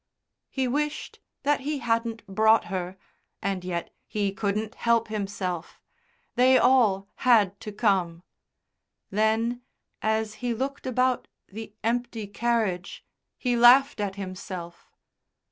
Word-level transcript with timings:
He 0.49 0.67
wished 0.67 1.19
that 1.43 1.59
he 1.59 1.77
hadn't 1.77 2.25
brought 2.25 2.63
her, 2.73 2.97
and 3.39 3.63
yet 3.63 3.93
he 4.07 4.31
couldn't 4.33 4.73
help 4.73 5.09
himself. 5.09 5.79
They 6.33 6.57
all 6.57 7.07
had 7.17 7.59
to 7.59 7.71
come. 7.71 8.23
Then, 9.11 9.61
as 10.01 10.33
he 10.41 10.55
looked 10.55 10.87
about 10.87 11.27
the 11.49 11.75
empty 11.83 12.25
carriage, 12.25 13.05
he 13.37 13.55
laughed 13.55 13.99
at 13.99 14.15
himself. 14.15 14.89